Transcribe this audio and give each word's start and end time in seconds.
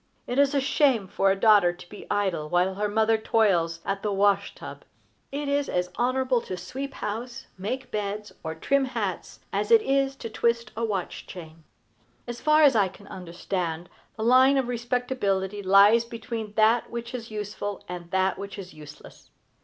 It 0.25 0.39
is 0.39 0.55
a 0.55 0.59
shame 0.59 1.07
for 1.07 1.29
a 1.29 1.39
daughter 1.39 1.71
to 1.71 1.87
be 1.87 2.07
idle 2.09 2.49
while 2.49 2.73
her 2.73 2.89
mother 2.89 3.19
toils 3.19 3.81
at 3.85 4.01
the 4.01 4.11
wash 4.11 4.55
tub. 4.55 4.83
It 5.31 5.47
is 5.47 5.69
as 5.69 5.91
honorable 5.95 6.41
to 6.41 6.57
sweep 6.57 6.95
house, 6.95 7.45
make 7.55 7.91
beds, 7.91 8.31
or 8.43 8.55
trim 8.55 8.85
hats, 8.85 9.41
as 9.53 9.69
it 9.69 9.83
is 9.83 10.15
to 10.15 10.27
twist 10.27 10.71
a 10.75 10.83
watch 10.83 11.27
chain. 11.27 11.63
As 12.25 12.41
far 12.41 12.63
as 12.63 12.75
I 12.75 12.87
can 12.87 13.05
understand, 13.09 13.89
the 14.17 14.23
line 14.23 14.57
of 14.57 14.67
respectability 14.67 15.61
lies 15.61 16.03
between 16.03 16.53
that 16.53 16.89
which 16.89 17.13
is 17.13 17.29
useful 17.29 17.83
and 17.87 18.09
that 18.09 18.39
which 18.39 18.57
is 18.57 18.73
useless. 18.73 19.29